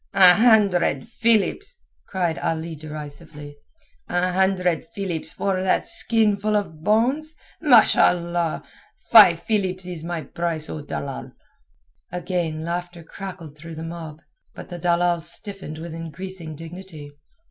"A 0.15 0.33
hundred 0.33 1.07
philips!" 1.07 1.75
cried 2.07 2.39
Ali 2.39 2.75
derisively. 2.75 3.57
"A 4.09 4.31
hundred 4.31 4.83
philips 4.83 5.31
for 5.31 5.61
that 5.61 5.85
skinful 5.85 6.55
of 6.55 6.83
bones! 6.83 7.35
Ma'sh' 7.61 7.97
Allah! 7.97 8.63
Five 9.11 9.41
philips 9.41 9.85
is 9.85 10.03
my 10.03 10.21
price, 10.23 10.71
O 10.71 10.81
dalal." 10.83 11.33
Again 12.11 12.63
laughter 12.65 13.03
crackled 13.03 13.55
through 13.55 13.75
the 13.75 13.83
mob. 13.83 14.21
But 14.55 14.69
the 14.69 14.79
dalal 14.79 15.19
stiffened 15.19 15.77
with 15.77 15.93
increasing 15.93 16.55
dignity. 16.55 17.11